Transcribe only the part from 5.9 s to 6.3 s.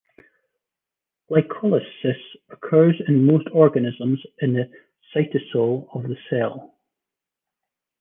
of the